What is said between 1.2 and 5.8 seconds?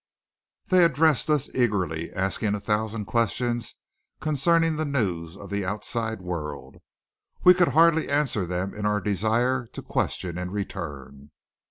us eagerly, asking a thousand questions concerning the news of the